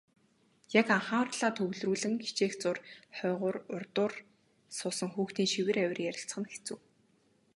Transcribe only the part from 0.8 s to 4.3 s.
анхаарлаа төвлөрүүлэн хичээх зуур хойгуур урдуур